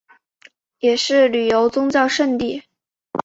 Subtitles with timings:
[0.79, 2.63] 也是旅游宗教胜地。